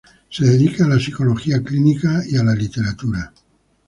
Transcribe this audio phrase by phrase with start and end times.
[0.31, 3.31] Se dedica a la psicología clínica y a la literatura.